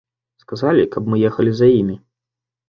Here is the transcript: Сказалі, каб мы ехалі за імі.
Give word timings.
Сказалі, 0.43 0.85
каб 0.95 1.11
мы 1.15 1.19
ехалі 1.29 1.53
за 1.59 1.67
імі. 1.77 1.95